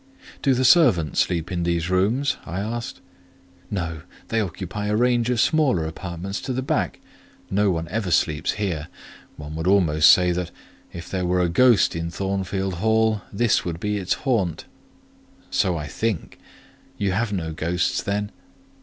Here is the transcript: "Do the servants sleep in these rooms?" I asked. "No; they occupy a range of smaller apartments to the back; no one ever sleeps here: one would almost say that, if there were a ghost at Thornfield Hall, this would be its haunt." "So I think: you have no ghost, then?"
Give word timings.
"Do 0.41 0.55
the 0.55 0.65
servants 0.65 1.19
sleep 1.19 1.51
in 1.51 1.61
these 1.61 1.91
rooms?" 1.91 2.37
I 2.43 2.59
asked. 2.59 3.01
"No; 3.69 4.01
they 4.29 4.41
occupy 4.41 4.87
a 4.87 4.95
range 4.95 5.29
of 5.29 5.39
smaller 5.39 5.85
apartments 5.85 6.41
to 6.41 6.53
the 6.53 6.63
back; 6.63 6.99
no 7.51 7.69
one 7.69 7.87
ever 7.89 8.09
sleeps 8.09 8.53
here: 8.53 8.87
one 9.37 9.55
would 9.55 9.67
almost 9.67 10.09
say 10.11 10.31
that, 10.31 10.49
if 10.91 11.07
there 11.07 11.27
were 11.27 11.41
a 11.41 11.49
ghost 11.49 11.95
at 11.95 12.11
Thornfield 12.11 12.73
Hall, 12.81 13.21
this 13.31 13.63
would 13.63 13.79
be 13.79 13.97
its 13.97 14.13
haunt." 14.25 14.65
"So 15.51 15.77
I 15.77 15.85
think: 15.85 16.39
you 16.97 17.11
have 17.11 17.31
no 17.31 17.53
ghost, 17.53 18.03
then?" 18.05 18.31